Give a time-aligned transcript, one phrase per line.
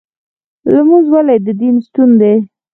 [0.73, 2.35] لمونځ ولې د دین ستون دی؟